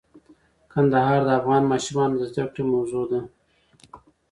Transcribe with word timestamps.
کندهار 0.71 1.19
د 1.25 1.29
افغان 1.39 1.63
ماشومانو 1.71 2.15
د 2.19 2.23
زده 2.31 2.43
کړې 2.53 2.63
موضوع 2.73 3.03
ده. 3.11 3.19